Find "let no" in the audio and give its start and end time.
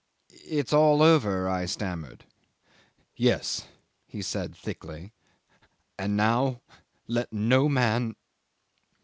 7.05-7.69